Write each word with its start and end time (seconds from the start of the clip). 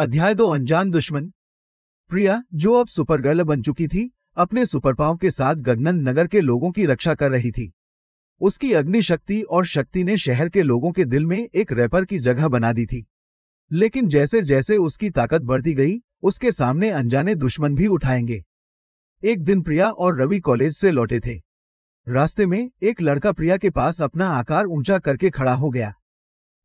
अध्याय 0.00 0.34
दो, 0.34 0.46
अनजान 0.46 0.90
दुश्मन। 0.90 1.32
प्रिया, 2.08 2.42
जो 2.54 2.74
अब 2.74 2.86
सुपर 2.86 3.20
गर्ल 3.20 3.42
बन 3.42 3.62
चुकी 3.62 3.88
थी, 3.88 4.12
अपने 4.36 4.66
सुपर 4.66 4.94
पाव 4.94 5.16
के 5.16 5.30
साथ 5.30 5.54
गगनन 5.54 6.08
नगर 6.08 6.26
के 6.26 6.40
लोगों 6.40 6.70
की 6.70 6.86
रक्षा 6.86 7.14
कर 7.14 7.30
रही 7.30 7.50
थी। 7.50 7.72
उसकी 8.40 8.72
अग्नि 8.72 9.02
शक्ति 9.02 9.42
और 9.42 9.66
शक्ति 9.66 10.04
ने 10.04 10.16
शहर 10.16 10.48
के 10.48 10.62
लोगों 10.62 10.92
के 10.92 11.04
दिल 11.04 11.26
में 11.26 11.48
एक 11.54 11.72
रैपर 11.72 12.04
की 12.04 12.18
जगह 12.18 12.48
बना 12.48 12.72
दी 12.72 12.86
थी। 12.86 13.06
लेकिन 13.72 14.08
जैसे 14.08 14.42
जैसे 14.42 14.76
उसकी 14.76 15.10
ताकत 15.10 15.42
बढ़ती 15.42 15.74
गई, 15.74 16.02
उसके 16.22 16.52
सामने 16.52 16.90
अनजाने 16.90 17.34
दुश्मन 17.34 17.74
भी 17.74 17.86
उठाएँगे। 17.86 18.44
एक 19.24 19.44
दिन 19.44 19.62
प्रिया 19.62 19.90
और 19.90 20.20
रवि 20.20 20.40
कॉलेज 20.40 20.76
से 20.76 20.90
लौटे 20.90 21.20
थे। 21.20 21.42
रास्ते 22.08 22.46
में 22.46 22.70
एक 22.82 23.02
लड़का 23.02 23.32
प्रिया 23.32 23.56
के 23.56 23.70
पास 23.70 24.02
अपना 24.02 24.28
आकार 24.28 24.66
ऊँचा 24.66 24.98
करके 24.98 25.30
खड़ा 25.30 25.54
हो 25.54 25.70
गया। 25.70 25.94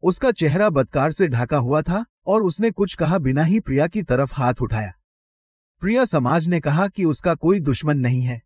उसका 0.02 0.32
चेहरा 0.32 0.70
बदकार 0.70 1.12
से 1.12 1.28
ढाका 1.28 1.58
हुआ 1.58 1.82
था 1.82 2.06
और 2.28 2.44
उसने 2.44 2.72
कुछ 2.72 2.96
कहा 2.96 3.18
बिना 3.18 3.44
ही 3.44 3.60
प्रिया 3.60 3.88
की 3.88 4.04
तरफ़ 4.04 4.34
हाथ 4.34 4.54
उठाया। 4.62 4.94
प्रिया 5.80 6.06
समाज 6.06 6.48
ने 6.48 6.60
कहा 6.60 6.88
कि 6.88 7.06
उसका 7.06 7.36
कोई 7.36 7.60
दुश्मन 7.60 7.98
नहीं 7.98 8.22
है। 8.22 8.42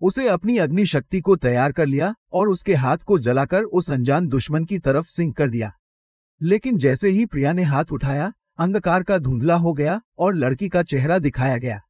उसे 0.00 0.28
अपनी 0.28 0.58
अग्नि 0.58 0.86
शक्ति 0.86 1.20
को 1.20 1.36
तैयार 1.36 1.72
कर 1.72 1.86
लिया 1.86 2.14
और 2.32 2.48
उसके 2.48 2.74
हाथ 2.74 2.98
को 2.98 3.18
जलाकर 3.18 3.62
उस 3.62 3.90
अनजान 3.90 4.26
दुश्मन 4.26 4.64
की 4.64 4.78
तरफ़ 4.78 5.06
सिंक 5.06 5.36
कर 5.36 5.48
दिया। 5.48 5.72
लेकिन 6.42 6.78
जैसे 6.78 7.08
ही 7.08 7.26
प्रिया 7.26 7.52
ने 7.52 7.62
हाथ 7.62 7.84
उठाया, 7.92 8.32
अंधकार 8.58 9.02
का 9.02 9.18
धुंधला 9.18 9.54
हो 9.54 9.72
गया 9.72 10.00
और 10.18 10.34
लड़की 10.34 10.68
का 10.68 10.82
चेहरा 10.82 11.18
दिखाया 11.18 11.56
गया। 11.56 11.82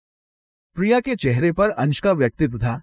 प्रिया 0.75 1.01
के 1.01 1.17
चेहरे 1.17 1.53
पर 1.53 1.71
अंश 1.71 2.01
का 2.01 2.13
व्यक्तित्व 2.13 2.59
था। 2.59 2.83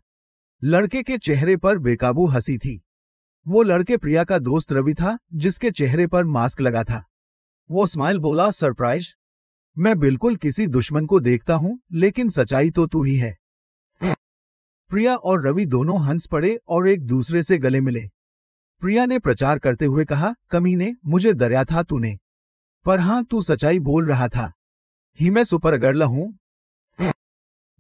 लड़के 0.64 1.04
के 1.04 1.18
चेहरे 1.18 1.58
पर 1.58 1.78
बेकाबू 1.78 2.26
हँसी 2.26 2.58
थी। 2.58 2.86
वो 3.48 3.64
लड़के 3.64 3.98
प्रिया 3.98 4.24
का 4.24 4.40
दोस्त 4.40 4.72
रवि 4.72 4.94
था, 4.94 5.18
जिसके 5.34 5.72
चेहरे 5.72 6.08
पर 6.08 6.24
मास्क 6.24 6.62
लगा 6.62 6.84
था। 6.84 7.06
वो 7.72 7.88
स्माइल 7.88 8.20
बोला, 8.20 8.52
सरप्राइज़? 8.52 9.08
मैं 9.78 10.00
बिल्कुल 10.00 10.36
किसी 10.36 10.68
दुश्मन 10.68 11.06
को 11.06 11.20
देखता 11.20 11.54
हूँ, 11.54 11.80
लेकिन 11.92 12.30
सच्चाई 12.30 12.72
तो 12.72 12.88
तू 12.88 13.04
ही 13.04 13.16
है। 13.16 13.38
प्रिया 14.90 15.16
और 15.16 15.48
रवि 15.48 15.66
दोनों 15.66 16.06
हंस 16.06 16.26
पड़े 16.26 16.60
और 16.68 16.88
एक 16.88 17.06
दूसरे 17.06 17.44
से 17.44 17.58
गले 17.58 17.82
मिले। 17.82 18.02
प्रिया 18.82 19.06
ने 19.06 19.20
प्रचार 19.20 19.60
करते 19.60 19.86
हुए 19.86 20.06
कहा 20.06 20.36
कमी 20.50 20.76
ने 20.76 20.96
मुझे 21.06 21.34
दरिया 21.34 21.64
था 21.64 21.84
तूने। 21.84 22.18
पर 22.86 23.00
हाँ, 23.00 23.24
तू 23.24 23.42
सच्चाई 23.42 23.80
बोल 23.80 24.06
रहा 24.06 24.28
था। 24.28 24.52
ही 25.20 25.30
मैं 25.30 25.44
सुपर 25.44 25.78
गर्ल 25.78 26.04
हूँ। 26.04 26.40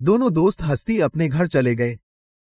दोनों 0.02 0.34
दोस्त 0.34 0.62
हस्ती 0.62 1.00
अपने 1.00 1.30
घर 1.30 1.48
चले 1.48 1.76
गए। 1.76 2.00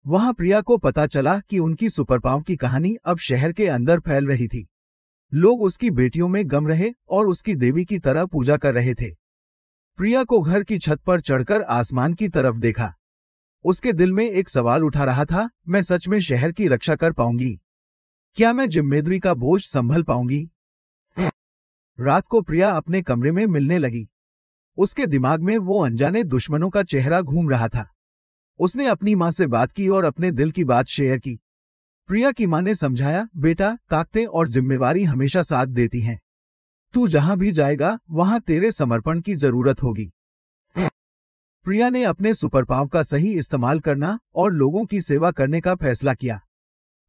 वहाँ 0.05 0.33
प्रिया 0.33 0.61
को 0.61 0.77
पता 0.77 1.07
चला 1.07 1.39
कि 1.39 1.59
उनकी 1.59 1.89
सुपरपाव 1.89 2.41
की 2.41 2.55
कहानी 2.55 2.95
अब 3.05 3.17
शहर 3.17 3.51
के 3.53 3.67
अंदर 3.67 3.99
फैल 3.99 4.27
रही 4.27 4.47
थी। 4.47 4.67
लोग 5.33 5.61
उसकी 5.61 5.91
बेटियों 5.91 6.27
में 6.27 6.51
गम 6.51 6.67
रहे 6.67 6.91
और 7.09 7.27
उसकी 7.27 7.55
देवी 7.55 7.85
की 7.85 7.99
तरह 7.99 8.25
पूजा 8.25 8.57
कर 8.57 8.73
रहे 8.73 8.93
थे। 8.93 9.11
प्रिया 9.97 10.23
को 10.23 10.41
घर 10.41 10.63
की 10.63 10.79
छत 10.79 11.01
पर 11.07 11.21
चढ़कर 11.21 11.61
आसमान 11.61 12.13
की 12.13 12.29
तरफ़ 12.29 12.57
देखा। 12.57 12.93
उसके 13.65 13.93
दिल 13.93 14.13
में 14.13 14.29
एक 14.29 14.49
सवाल 14.49 14.83
उठा 14.83 15.03
रहा 15.03 15.25
था, 15.25 15.49
मैं 15.67 15.83
सच 15.83 16.07
में 16.07 16.19
शहर 16.19 16.51
की 16.51 16.67
रक्षा 16.67 16.95
कर 16.95 17.11
पाऊँगी? 17.11 17.59
क्या 18.35 18.53
मैं 18.53 18.69
ज़िम्मेदारी 18.69 19.19
का 19.19 19.33
बोझ 19.33 19.61
संभल 19.61 20.03
पाऊँगी? 20.03 20.51
रात 21.99 22.27
को 22.27 22.41
प्रिया 22.41 22.71
अपने 22.71 23.01
कमरे 23.01 23.31
में 23.31 23.45
मिलने 23.45 23.77
लगी। 23.77 24.07
उसके 24.77 25.05
दिमाग 25.05 25.41
में 25.41 25.57
वो 25.57 25.85
अनजाने 25.85 26.23
दुश्मनों 26.23 26.69
का 26.69 26.83
चेहरा 26.83 27.21
घूम 27.21 27.49
रहा 27.49 27.67
था। 27.67 27.89
उसने 28.61 28.87
अपनी 28.87 29.15
माँ 29.15 29.31
से 29.31 29.47
बात 29.47 29.71
की 29.71 29.89
और 29.89 30.03
अपने 30.03 30.31
दिल 30.31 30.51
की 30.51 30.63
बात 30.63 30.85
शेयर 30.85 31.19
की। 31.19 31.39
प्रिया 32.07 32.31
की 32.31 32.45
माँ 32.45 32.61
ने 32.61 32.75
समझाया, 32.75 33.27
बेटा, 33.37 33.77
ताकतें 33.89 34.25
और 34.25 34.47
जिम्मेवारी 34.47 35.03
हमेशा 35.03 35.43
साथ 35.43 35.65
देती 35.65 36.01
हैं। 36.01 36.21
तू 36.93 37.07
जहाँ 37.07 37.37
भी 37.37 37.51
जाएगा, 37.51 37.99
वहाँ 38.09 38.39
तेरे 38.39 38.71
समर्पण 38.71 39.21
की 39.21 39.35
ज़रूरत 39.35 39.83
होगी। 39.83 40.11
प्रिया 41.65 41.89
ने 41.89 42.03
अपने 42.03 42.33
सुपर 42.33 42.63
पाव 42.63 42.87
का 42.87 43.03
सही 43.03 43.39
इस्तेमाल 43.39 43.79
करना 43.79 44.19
और 44.35 44.53
लोगों 44.53 44.85
की 44.85 45.01
सेवा 45.01 45.31
करने 45.31 45.61
का 45.61 45.75
फैसला 45.75 46.13
किया। 46.13 46.41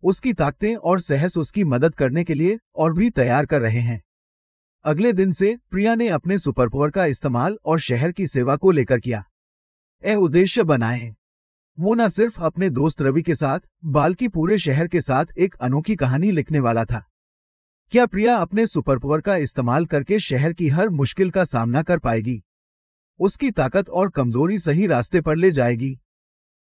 उसकी 0.03 0.33
ताकतें 0.33 0.77
और 0.77 1.01
सहस 1.01 1.37
उसकी 1.37 1.65
मदद 1.65 1.95
करने 1.95 2.25
के 2.25 2.35
लिए 2.35 2.59
और 2.75 2.93
भी 2.93 3.11
तैयार 3.11 3.47
कर 3.47 3.62
रहे 3.62 3.81
हैं। 3.81 4.03
अगले 4.85 5.12
दिन 5.12 5.33
से 5.33 5.59
प्रिया 5.71 5.95
ने 5.95 6.09
अपने 6.09 6.39
सुपर 6.39 6.69
पावर 6.69 6.91
का 6.91 7.07
इस्तेमाल 7.07 7.59
और 7.65 7.81
शहर 7.81 8.12
की 8.12 8.27
सेवा 8.27 8.57
को 8.57 8.71
लेकर 8.71 9.01
किया। 9.01 9.25
ए 10.05 10.15
उद्देश्य 10.15 10.62
बनाए। 10.62 11.15
वो 11.81 11.94
न 11.94 12.09
सिर्फ़ 12.09 12.43
अपने 12.43 12.71
दोस्त 12.71 13.03
रवि 13.03 13.22
के 13.22 13.34
साथ, 13.34 13.60
बल्कि 13.84 14.28
पूरे 14.28 14.59
शहर 14.59 14.88
के 14.88 15.00
साथ 15.00 15.27
एक 15.38 15.55
अनोखी 15.55 15.97
कहानी 15.97 16.31
लिखने 16.31 16.60
वाला 16.60 16.84
था। 16.84 17.05
क्या 17.91 18.06
प्रिया 18.06 18.37
अपने 18.37 18.66
सुपर 18.66 18.99
पावर 18.99 19.21
का 19.21 19.37
इस्तेमाल 19.37 19.87
करके 19.87 20.21
शहर 20.21 20.53
की 20.53 20.69
हर 20.69 20.88
मुश्किल 20.88 21.31
का 21.31 21.44
सामना 21.44 21.82
कर 21.82 21.99
पाएगी? 21.99 22.43
उसकी 23.19 23.50
ताकत 23.50 23.88
और 23.88 24.11
कमज़ोरी 24.11 24.59
सही 24.59 24.87
रास्ते 24.87 25.21
पर 25.21 25.37
ले 25.37 25.50
जाएगी। 25.50 25.99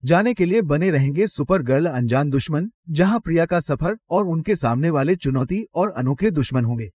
जाने 0.04 0.34
के 0.34 0.44
लिए 0.44 0.62
बने 0.62 0.90
रहेंगे 0.90 1.26
सुपर 1.26 1.62
गर्ल, 1.62 1.86
अनजान 1.86 2.30
दुश्मन, 2.30 2.70
जहाँ 2.88 3.20
प्रिया 3.20 3.46
का 3.46 3.60
सफ़र 3.60 3.98
और 4.10 4.26
उनके 4.26 4.56
सामने 4.56 4.90
वाले 4.90 5.16
चुनौती 5.16 5.66
और 5.74 5.90
अनोखे 5.90 6.30
दुश्मन 6.30 6.64
होंगे। 6.64 6.92